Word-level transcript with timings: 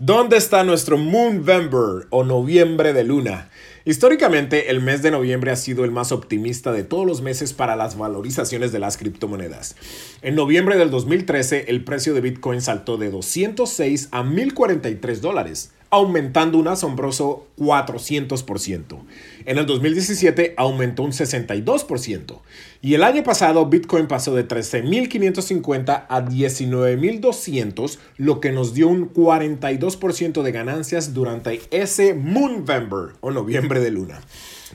¿Dónde 0.00 0.36
está 0.36 0.62
nuestro 0.62 0.96
Moonvember 0.96 2.06
o 2.10 2.22
noviembre 2.22 2.92
de 2.92 3.02
luna? 3.02 3.50
Históricamente, 3.84 4.70
el 4.70 4.80
mes 4.80 5.02
de 5.02 5.10
noviembre 5.10 5.50
ha 5.50 5.56
sido 5.56 5.84
el 5.84 5.90
más 5.90 6.12
optimista 6.12 6.70
de 6.70 6.84
todos 6.84 7.04
los 7.04 7.20
meses 7.20 7.52
para 7.52 7.74
las 7.74 7.98
valorizaciones 7.98 8.70
de 8.70 8.78
las 8.78 8.96
criptomonedas. 8.96 9.74
En 10.22 10.36
noviembre 10.36 10.76
del 10.76 10.92
2013, 10.92 11.64
el 11.66 11.82
precio 11.82 12.14
de 12.14 12.20
Bitcoin 12.20 12.60
saltó 12.60 12.96
de 12.96 13.10
206 13.10 14.10
a 14.12 14.22
1043 14.22 15.20
dólares 15.20 15.72
aumentando 15.90 16.58
un 16.58 16.68
asombroso 16.68 17.46
400%. 17.58 18.98
En 19.46 19.58
el 19.58 19.66
2017 19.66 20.54
aumentó 20.56 21.02
un 21.02 21.12
62%. 21.12 22.40
Y 22.82 22.94
el 22.94 23.02
año 23.02 23.22
pasado 23.24 23.66
Bitcoin 23.66 24.06
pasó 24.06 24.34
de 24.34 24.46
13.550 24.46 26.06
a 26.08 26.20
19.200, 26.20 27.98
lo 28.16 28.40
que 28.40 28.52
nos 28.52 28.74
dio 28.74 28.88
un 28.88 29.12
42% 29.12 30.42
de 30.42 30.52
ganancias 30.52 31.14
durante 31.14 31.60
ese 31.70 32.14
Moonvember 32.14 33.14
o 33.20 33.30
noviembre 33.30 33.80
de 33.80 33.90
luna. 33.90 34.20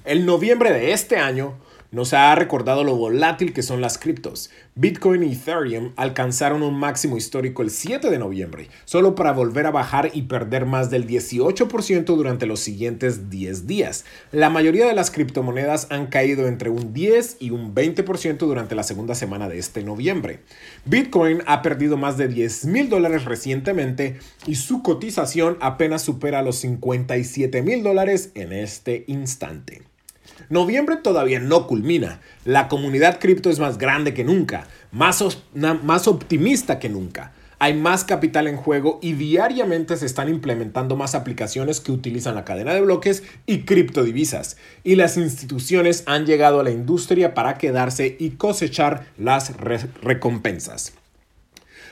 El 0.05 0.25
noviembre 0.25 0.73
de 0.73 0.91
este 0.91 1.17
año 1.17 1.53
nos 1.93 2.13
ha 2.13 2.33
recordado 2.35 2.83
lo 2.83 2.95
volátil 2.95 3.53
que 3.53 3.61
son 3.61 3.79
las 3.79 3.97
criptos. 3.97 4.49
Bitcoin 4.75 5.23
y 5.23 5.33
Ethereum 5.33 5.93
alcanzaron 5.95 6.63
un 6.63 6.77
máximo 6.77 7.17
histórico 7.17 7.61
el 7.61 7.69
7 7.69 8.09
de 8.09 8.17
noviembre, 8.17 8.67
solo 8.83 9.13
para 9.13 9.31
volver 9.31 9.67
a 9.67 9.71
bajar 9.71 10.09
y 10.13 10.23
perder 10.23 10.65
más 10.65 10.89
del 10.89 11.07
18% 11.07 12.05
durante 12.05 12.47
los 12.47 12.59
siguientes 12.59 13.29
10 13.29 13.67
días. 13.67 14.05
La 14.31 14.49
mayoría 14.49 14.87
de 14.87 14.95
las 14.95 15.11
criptomonedas 15.11 15.87
han 15.91 16.07
caído 16.07 16.47
entre 16.47 16.71
un 16.71 16.93
10 16.93 17.37
y 17.39 17.51
un 17.51 17.75
20% 17.75 18.39
durante 18.39 18.73
la 18.73 18.83
segunda 18.83 19.13
semana 19.13 19.47
de 19.47 19.59
este 19.59 19.83
noviembre. 19.83 20.39
Bitcoin 20.85 21.43
ha 21.45 21.61
perdido 21.61 21.95
más 21.95 22.17
de 22.17 22.27
10 22.27 22.65
mil 22.65 22.89
dólares 22.89 23.25
recientemente 23.25 24.17
y 24.47 24.55
su 24.55 24.81
cotización 24.81 25.57
apenas 25.61 26.01
supera 26.01 26.41
los 26.41 26.55
57 26.57 27.61
mil 27.61 27.83
dólares 27.83 28.31
en 28.33 28.51
este 28.51 29.03
instante. 29.05 29.92
Noviembre 30.49 30.97
todavía 30.97 31.39
no 31.39 31.67
culmina. 31.67 32.19
La 32.45 32.67
comunidad 32.67 33.19
cripto 33.19 33.49
es 33.49 33.59
más 33.59 33.77
grande 33.77 34.13
que 34.13 34.23
nunca, 34.23 34.67
más, 34.91 35.23
más 35.53 36.07
optimista 36.07 36.79
que 36.79 36.89
nunca. 36.89 37.33
Hay 37.59 37.75
más 37.75 38.03
capital 38.03 38.47
en 38.47 38.57
juego 38.57 38.99
y 39.01 39.13
diariamente 39.13 39.95
se 39.95 40.05
están 40.05 40.27
implementando 40.27 40.97
más 40.97 41.15
aplicaciones 41.15 41.79
que 41.79 41.93
utilizan 41.93 42.35
la 42.35 42.43
cadena 42.43 42.73
de 42.73 42.81
bloques 42.81 43.23
y 43.45 43.59
criptodivisas. 43.59 44.57
Y 44.83 44.95
las 44.95 45.15
instituciones 45.15 46.03
han 46.05 46.25
llegado 46.25 46.59
a 46.59 46.63
la 46.63 46.71
industria 46.71 47.33
para 47.33 47.57
quedarse 47.57 48.17
y 48.19 48.31
cosechar 48.31 49.05
las 49.17 49.53
recompensas. 50.01 50.93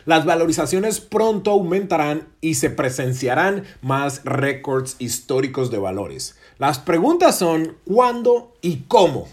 Las 0.05 0.25
valorizaciones 0.25 0.99
pronto 0.99 1.51
aumentarán 1.51 2.27
y 2.41 2.55
se 2.55 2.69
presenciarán 2.69 3.63
más 3.81 4.21
récords 4.23 4.95
históricos 4.99 5.71
de 5.71 5.77
valores. 5.77 6.37
Las 6.57 6.79
preguntas 6.79 7.37
son 7.37 7.75
¿cuándo 7.85 8.53
y 8.61 8.83
cómo? 8.87 9.27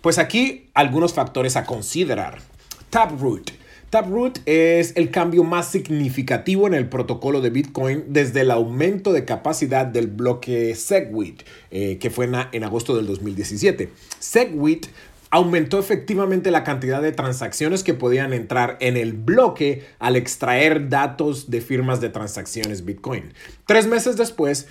Pues 0.00 0.18
aquí 0.18 0.70
algunos 0.74 1.12
factores 1.12 1.56
a 1.56 1.64
considerar. 1.64 2.38
Taproot. 2.90 3.50
Taproot 3.90 4.40
es 4.46 4.92
el 4.96 5.10
cambio 5.10 5.44
más 5.44 5.70
significativo 5.70 6.66
en 6.66 6.74
el 6.74 6.88
protocolo 6.88 7.40
de 7.40 7.50
Bitcoin 7.50 8.04
desde 8.08 8.40
el 8.40 8.50
aumento 8.50 9.12
de 9.12 9.24
capacidad 9.24 9.86
del 9.86 10.08
bloque 10.08 10.74
SegWit, 10.74 11.42
eh, 11.70 11.98
que 11.98 12.10
fue 12.10 12.26
en, 12.26 12.34
en, 12.52 12.64
agosto 12.64 12.96
del 12.96 13.06
2017. 13.06 13.90
SegWit 14.18 14.86
aumentó 15.36 15.78
efectivamente 15.78 16.50
la 16.50 16.64
cantidad 16.64 17.02
de 17.02 17.12
transacciones 17.12 17.84
que 17.84 17.92
podían 17.92 18.32
entrar 18.32 18.78
en 18.80 18.96
el 18.96 19.12
bloque 19.12 19.84
al 19.98 20.16
extraer 20.16 20.88
datos 20.88 21.50
de 21.50 21.60
firmas 21.60 22.00
de 22.00 22.08
transacciones 22.08 22.86
Bitcoin. 22.86 23.34
Tres 23.66 23.86
meses 23.86 24.16
después, 24.16 24.66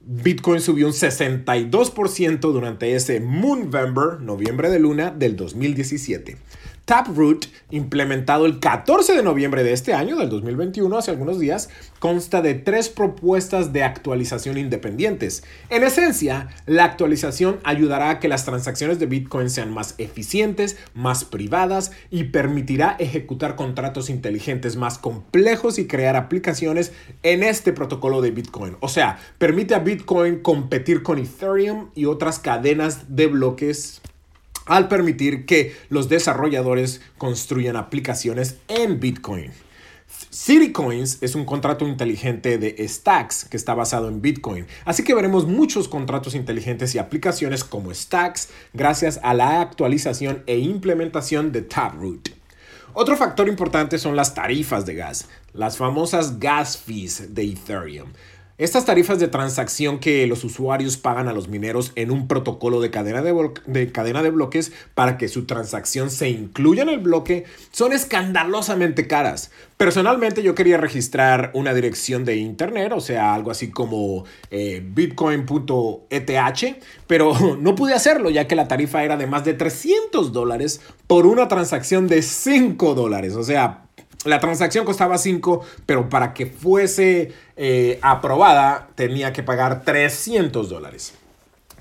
Bitcoin 0.00 0.60
subió 0.60 0.86
un 0.86 0.92
62% 0.92 2.38
durante 2.40 2.94
ese 2.94 3.20
Moonvember, 3.20 4.20
noviembre 4.20 4.68
de 4.68 4.78
luna 4.78 5.10
del 5.10 5.36
2017. 5.36 6.36
Taproot, 6.90 7.46
implementado 7.70 8.46
el 8.46 8.58
14 8.58 9.14
de 9.14 9.22
noviembre 9.22 9.62
de 9.62 9.72
este 9.72 9.94
año, 9.94 10.16
del 10.16 10.28
2021, 10.28 10.98
hace 10.98 11.12
algunos 11.12 11.38
días, 11.38 11.70
consta 12.00 12.42
de 12.42 12.54
tres 12.54 12.88
propuestas 12.88 13.72
de 13.72 13.84
actualización 13.84 14.58
independientes. 14.58 15.44
En 15.68 15.84
esencia, 15.84 16.48
la 16.66 16.82
actualización 16.82 17.60
ayudará 17.62 18.10
a 18.10 18.18
que 18.18 18.26
las 18.26 18.44
transacciones 18.44 18.98
de 18.98 19.06
Bitcoin 19.06 19.50
sean 19.50 19.72
más 19.72 19.94
eficientes, 19.98 20.78
más 20.92 21.22
privadas 21.22 21.92
y 22.10 22.24
permitirá 22.24 22.96
ejecutar 22.98 23.54
contratos 23.54 24.10
inteligentes 24.10 24.74
más 24.74 24.98
complejos 24.98 25.78
y 25.78 25.86
crear 25.86 26.16
aplicaciones 26.16 26.90
en 27.22 27.44
este 27.44 27.72
protocolo 27.72 28.20
de 28.20 28.32
Bitcoin. 28.32 28.76
O 28.80 28.88
sea, 28.88 29.20
permite 29.38 29.76
a 29.76 29.78
Bitcoin 29.78 30.40
competir 30.40 31.04
con 31.04 31.20
Ethereum 31.20 31.90
y 31.94 32.06
otras 32.06 32.40
cadenas 32.40 33.14
de 33.14 33.28
bloques 33.28 34.02
al 34.70 34.86
permitir 34.86 35.46
que 35.46 35.74
los 35.88 36.08
desarrolladores 36.08 37.00
construyan 37.18 37.74
aplicaciones 37.74 38.58
en 38.68 39.00
Bitcoin. 39.00 39.50
Citycoins 40.32 41.18
es 41.22 41.34
un 41.34 41.44
contrato 41.44 41.88
inteligente 41.88 42.56
de 42.56 42.86
Stacks 42.86 43.46
que 43.46 43.56
está 43.56 43.74
basado 43.74 44.06
en 44.06 44.22
Bitcoin. 44.22 44.66
Así 44.84 45.02
que 45.02 45.12
veremos 45.12 45.48
muchos 45.48 45.88
contratos 45.88 46.36
inteligentes 46.36 46.94
y 46.94 46.98
aplicaciones 46.98 47.64
como 47.64 47.92
Stacks 47.92 48.50
gracias 48.72 49.18
a 49.24 49.34
la 49.34 49.60
actualización 49.60 50.44
e 50.46 50.58
implementación 50.58 51.50
de 51.50 51.62
Taproot. 51.62 52.28
Otro 52.92 53.16
factor 53.16 53.48
importante 53.48 53.98
son 53.98 54.14
las 54.14 54.34
tarifas 54.34 54.86
de 54.86 54.94
gas, 54.94 55.28
las 55.52 55.78
famosas 55.78 56.38
gas 56.38 56.78
fees 56.78 57.34
de 57.34 57.42
Ethereum. 57.42 58.10
Estas 58.60 58.84
tarifas 58.84 59.18
de 59.18 59.26
transacción 59.26 59.98
que 60.00 60.26
los 60.26 60.44
usuarios 60.44 60.98
pagan 60.98 61.28
a 61.28 61.32
los 61.32 61.48
mineros 61.48 61.92
en 61.96 62.10
un 62.10 62.28
protocolo 62.28 62.82
de 62.82 62.90
cadena 62.90 63.22
de, 63.22 63.90
cadena 63.90 64.22
de 64.22 64.28
bloques 64.28 64.70
para 64.92 65.16
que 65.16 65.28
su 65.28 65.46
transacción 65.46 66.10
se 66.10 66.28
incluya 66.28 66.82
en 66.82 66.90
el 66.90 66.98
bloque 66.98 67.46
son 67.70 67.94
escandalosamente 67.94 69.06
caras. 69.06 69.50
Personalmente 69.78 70.42
yo 70.42 70.54
quería 70.54 70.76
registrar 70.76 71.52
una 71.54 71.72
dirección 71.72 72.26
de 72.26 72.36
internet, 72.36 72.92
o 72.94 73.00
sea, 73.00 73.32
algo 73.32 73.50
así 73.50 73.70
como 73.70 74.26
eh, 74.50 74.82
bitcoin.eth, 74.84 76.30
pero 77.06 77.56
no 77.58 77.74
pude 77.74 77.94
hacerlo 77.94 78.28
ya 78.28 78.46
que 78.46 78.56
la 78.56 78.68
tarifa 78.68 79.02
era 79.02 79.16
de 79.16 79.26
más 79.26 79.42
de 79.42 79.54
300 79.54 80.34
dólares 80.34 80.82
por 81.06 81.26
una 81.26 81.48
transacción 81.48 82.08
de 82.08 82.20
5 82.20 82.94
dólares. 82.94 83.36
O 83.36 83.42
sea, 83.42 83.86
la 84.24 84.38
transacción 84.38 84.84
costaba 84.84 85.18
5, 85.18 85.64
pero 85.86 86.08
para 86.08 86.34
que 86.34 86.46
fuese 86.46 87.32
eh, 87.56 87.98
aprobada 88.02 88.88
tenía 88.94 89.32
que 89.32 89.42
pagar 89.42 89.82
300 89.84 90.68
dólares. 90.68 91.14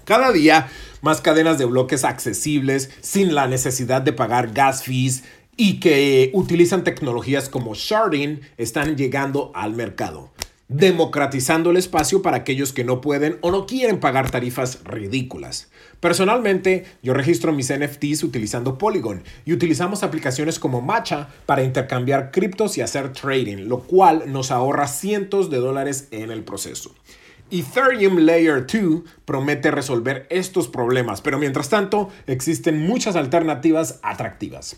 Cada 0.06 0.32
día 0.32 0.70
más 1.02 1.22
cadenas 1.22 1.58
de 1.58 1.66
bloques 1.66 2.04
accesibles 2.04 2.90
sin 3.02 3.36
la 3.36 3.48
necesidad 3.48 4.02
de 4.02 4.14
pagar 4.14 4.54
gas 4.54 4.84
fees 4.84 5.24
y 5.56 5.80
que 5.80 6.32
utilizan 6.34 6.84
tecnologías 6.84 7.50
como 7.50 7.76
sharding 7.76 8.42
están 8.58 8.96
llegando 8.96 9.52
al 9.54 9.74
mercado 9.74 10.32
democratizando 10.70 11.72
el 11.72 11.78
espacio 11.78 12.22
para 12.22 12.38
aquellos 12.38 12.74
que 12.74 12.84
no 12.84 13.02
pueden 13.02 13.38
o 13.42 13.50
no 13.52 13.66
quieren 13.66 14.00
pagar 14.00 14.30
tarifas 14.30 14.84
ridículas. 14.86 15.70
Personalmente, 16.00 16.86
yo 17.02 17.14
registro 17.14 17.52
mis 17.52 17.74
NFTs 17.74 18.24
utilizando 18.24 18.78
Polygon 18.78 19.24
y 19.46 19.54
utilizamos 19.54 20.04
aplicaciones 20.04 20.60
como 20.60 20.82
Matcha 20.82 21.28
para 21.48 21.64
intercambiar 21.64 22.32
criptos 22.32 22.78
y 22.78 22.82
hacer 22.82 23.12
trading, 23.14 23.68
lo 23.68 23.80
cual 23.80 24.32
nos 24.32 24.52
ahorra 24.52 24.88
cientos 24.88 25.50
de 25.50 25.58
dólares 25.58 26.08
en 26.12 26.32
el 26.32 26.44
proceso. 26.44 26.96
Ethereum 27.52 28.18
Layer 28.20 28.68
2 28.68 29.02
promete 29.26 29.72
resolver 29.72 30.28
estos 30.30 30.68
problemas, 30.68 31.22
pero 31.22 31.40
mientras 31.40 31.68
tanto 31.68 32.10
existen 32.28 32.80
muchas 32.86 33.16
alternativas 33.16 34.00
atractivas. 34.04 34.78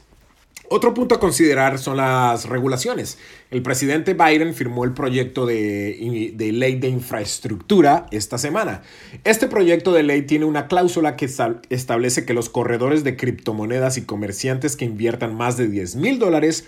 Otro 0.73 0.93
punto 0.93 1.15
a 1.15 1.19
considerar 1.19 1.79
son 1.79 1.97
las 1.97 2.47
regulaciones. 2.47 3.17
El 3.49 3.61
presidente 3.61 4.13
Biden 4.13 4.53
firmó 4.53 4.85
el 4.85 4.93
proyecto 4.93 5.45
de, 5.45 6.31
ley 6.37 6.79
de 6.79 6.87
infraestructura 6.87 8.05
esta 8.11 8.37
semana. 8.37 8.81
Este 9.25 9.47
proyecto 9.47 9.91
de 9.91 10.03
ley 10.03 10.21
tiene 10.21 10.45
una 10.45 10.67
cláusula 10.67 11.17
que 11.17 11.29
establece 11.69 12.23
que 12.23 12.33
los 12.33 12.47
corredores 12.47 13.03
de 13.03 13.17
criptomonedas 13.17 13.97
y 13.97 14.03
comerciantes 14.03 14.77
que 14.77 14.85
inviertan 14.85 15.35
más 15.35 15.57
de 15.57 15.67
10 15.67 15.97
mil 15.97 16.19
dólares 16.19 16.63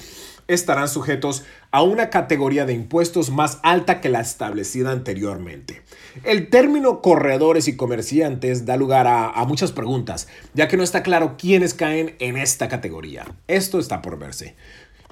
estarán 0.48 0.88
sujetos 0.88 1.44
a 1.72 1.82
una 1.82 2.10
categoría 2.10 2.66
de 2.66 2.74
impuestos 2.74 3.30
más 3.30 3.60
alta 3.64 4.02
que 4.02 4.10
la 4.10 4.22
establecida 4.22 4.92
anteriormente. 4.92 5.82
El 6.24 6.50
término 6.50 7.02
corredores 7.02 7.68
y 7.68 7.76
comerciantes 7.76 8.66
da 8.66 8.78
lugar 8.78 9.08
a, 9.08 9.44
muchas 9.46 9.72
preguntas, 9.72 10.28
ya 10.54 10.68
que 10.68 10.78
no 10.78 10.84
está 10.84 11.04
claro 11.04 11.36
quiénes 11.38 11.74
caen 11.74 12.16
en 12.20 12.38
esta 12.38 12.68
categoría. 12.68 13.26
Esto 13.48 13.80
está 13.80 14.02
por 14.02 14.20
verse. 14.20 14.56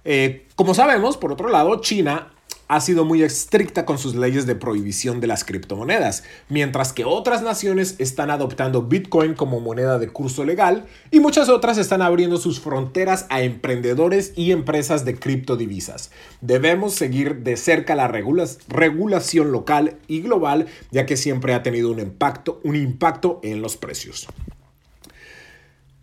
Eh, 0.04 0.48
como 0.56 0.74
sabemos, 0.74 1.18
por 1.18 1.32
otro 1.32 1.50
lado, 1.50 1.82
China 1.82 2.32
ha 2.72 2.80
sido 2.80 3.04
muy 3.04 3.22
estricta 3.22 3.86
con 3.86 3.98
sus 3.98 4.16
leyes 4.16 4.46
de 4.46 4.56
prohibición 4.56 5.20
de 5.20 5.28
las 5.28 5.44
criptomonedas, 5.44 6.24
mientras 6.48 6.94
que 6.94 7.04
otras 7.04 7.42
naciones 7.42 7.96
están 7.98 8.32
adoptando 8.32 8.84
Bitcoin 8.84 9.34
como 9.34 9.60
moneda 9.60 10.00
de 10.00 10.08
curso 10.08 10.46
legal 10.46 10.86
y 11.12 11.20
muchas 11.20 11.50
otras 11.50 11.78
están 11.78 12.02
abriendo 12.02 12.38
sus 12.38 12.62
fronteras 12.62 13.26
a 13.28 13.42
emprendedores 13.42 14.32
y 14.38 14.52
empresas 14.54 15.04
de 15.04 15.20
criptodivisas. 15.20 16.12
Debemos 16.40 16.94
seguir 16.94 17.44
de 17.44 17.58
cerca 17.58 17.94
la 17.94 18.08
regulación 18.08 19.52
local 19.52 19.98
y 20.08 20.22
global, 20.22 20.68
ya 20.92 21.06
que 21.06 21.18
siempre 21.18 21.54
ha 21.54 21.64
tenido 21.64 21.92
un 21.92 22.00
impacto, 22.00 22.62
un 22.64 22.78
impacto 22.78 23.42
en 23.44 23.62
los 23.62 23.76
precios. 23.76 24.30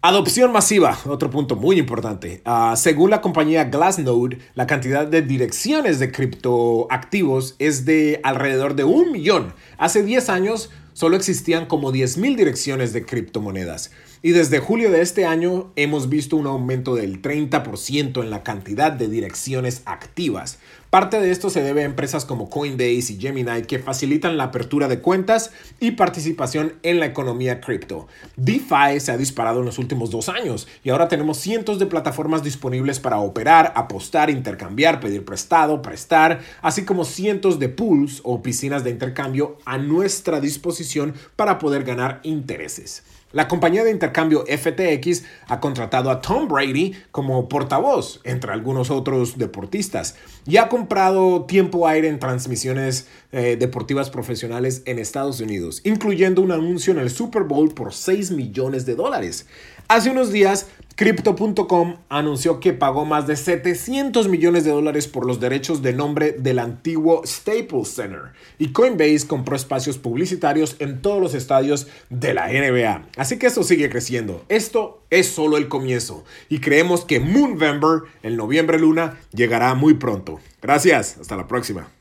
Adopción 0.00 0.53
masiva, 0.53 0.97
otro 1.06 1.29
punto 1.29 1.56
muy 1.56 1.77
importante. 1.77 2.41
Ah, 2.45 2.75
según 2.77 3.11
la 3.11 3.21
compañía 3.21 3.65
Glassnode, 3.65 4.39
la 4.55 4.69
cantidad 4.69 5.09
de 5.09 5.23
direcciones 5.23 5.99
de 5.99 6.12
criptoactivos 6.12 7.56
es 7.59 7.85
de 7.85 8.21
alrededor 8.23 8.77
de 8.77 8.85
un 8.85 9.11
millón. 9.11 9.55
Hace 9.77 10.05
10 10.05 10.29
años 10.29 10.71
solo 10.93 11.17
existían 11.17 11.67
como 11.67 11.91
10.000 11.93 12.37
direcciones 12.37 12.93
de 12.93 13.05
criptomonedas. 13.05 13.91
Y 14.23 14.31
desde 14.31 14.61
julio 14.61 14.93
de 14.93 15.00
este 15.00 15.27
año 15.27 15.73
hemos 15.75 16.09
visto 16.09 16.37
un 16.37 16.47
aumento 16.47 16.95
del 16.95 17.21
30% 17.21 18.23
en 18.23 18.31
la 18.31 18.45
cantidad 18.45 18.93
de 18.93 19.09
direcciones 19.09 19.83
activas. 19.85 20.61
Parte 20.90 21.20
de 21.20 21.31
esto 21.31 21.50
se 21.50 21.62
debe 21.62 21.82
a 21.82 21.85
empresas 21.85 22.25
como 22.25 22.49
Coinbase 22.49 23.12
y 23.12 23.20
Gemini 23.20 23.61
que 23.67 23.79
facilitan 23.79 24.38
la 24.38 24.44
apertura 24.44 24.88
de 24.88 25.00
cuentas 25.00 25.50
y 25.81 25.90
participación 25.90 26.76
en 26.82 26.99
la 26.99 27.05
economía 27.05 27.61
cripto. 27.61 28.08
DeFi 28.37 28.99
se 28.99 29.12
ha 29.12 29.19
disparado 29.19 29.61
en 29.61 29.67
los 29.67 29.79
últimos 29.79 30.11
dos 30.11 30.31
años 30.31 30.67
y 30.82 30.88
ahora 30.88 31.08
tenemos 31.08 31.37
cientos 31.37 31.79
de 31.79 31.85
plataformas 31.85 32.43
disponibles 32.43 33.00
para 33.00 33.19
operar, 33.19 33.75
apostar, 33.76 34.31
intercambiar, 34.31 34.99
pedir 34.99 35.26
prestado, 35.26 35.82
prestar, 35.82 36.40
así 36.62 36.87
como 36.87 37.05
cientos 37.05 37.58
de 37.58 37.69
pools 37.69 38.23
o 38.25 38.40
piscinas 38.40 38.82
de 38.82 38.88
intercambio 38.88 39.58
a 39.67 39.76
nuestra 39.76 40.40
disposición 40.40 41.12
para 41.37 41.58
poder 41.58 41.85
ganar 41.85 42.20
intereses. 42.23 43.02
La 43.32 43.46
compañía 43.46 43.84
de 43.84 43.90
intercambio 43.90 44.46
FTX 44.46 45.25
ha 45.48 45.60
contratado 45.60 46.10
a 46.10 46.22
Tom 46.22 46.48
Brady 46.48 46.94
como 47.10 47.46
portavoz, 47.46 48.20
entre 48.25 48.52
algunos 48.52 48.90
otros 48.90 49.36
deportistas, 49.36 50.16
y 50.46 50.56
ha 50.56 50.70
comprado 50.70 51.44
tiempo 51.44 51.86
aire 51.86 52.08
en 52.08 52.19
transmisiones 52.19 53.06
eh, 53.32 53.56
deportivas 53.60 54.08
profesionales 54.08 54.80
en 54.86 54.98
Estados 54.98 55.40
Unidos, 55.40 55.82
incluyendo 55.84 56.40
un 56.40 56.52
anuncio 56.52 56.90
en 56.94 57.00
el 57.00 57.10
Super 57.10 57.42
Bowl 57.42 57.75
por 57.75 57.92
6 57.92 58.30
millones 58.30 58.86
de 58.86 58.94
dólares. 58.94 59.46
Hace 59.88 60.08
unos 60.08 60.32
días, 60.32 60.66
Crypto.com 60.99 61.99
anunció 62.09 62.59
que 62.59 62.73
pagó 62.73 63.05
más 63.05 63.29
de 63.29 63.37
700 63.37 64.27
millones 64.27 64.65
de 64.65 64.73
dólares 64.73 65.06
por 65.06 65.27
los 65.27 65.39
derechos 65.39 65.81
de 65.81 65.93
nombre 65.93 66.33
del 66.33 66.59
antiguo 66.59 67.23
Staples 67.25 67.95
Center 67.95 68.33
y 68.59 68.73
Coinbase 68.73 69.29
compró 69.29 69.55
espacios 69.55 69.97
publicitarios 69.97 70.75
en 70.81 71.00
todos 71.00 71.23
los 71.23 71.35
estadios 71.35 71.87
de 72.11 72.35
la 72.35 72.49
NBA. 72.49 73.11
Así 73.17 73.39
que 73.39 73.47
esto 73.47 73.62
sigue 73.62 73.89
creciendo. 73.91 74.45
Esto 74.49 75.05
es 75.11 75.29
solo 75.29 75.56
el 75.56 75.69
comienzo 75.69 76.25
y 76.49 76.59
creemos 76.59 77.05
que 77.05 77.21
Moonvember, 77.21 78.00
el 78.25 78.37
noviembre 78.37 78.81
luna, 78.81 79.21
llegará 79.33 79.77
muy 79.77 79.95
pronto. 79.95 80.41
Gracias, 80.61 81.17
hasta 81.21 81.37
la 81.37 81.47
próxima. 81.47 81.93